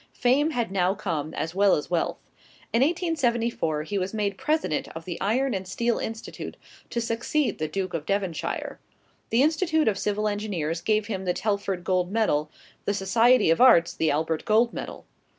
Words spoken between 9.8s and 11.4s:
of Civil Engineers gave him the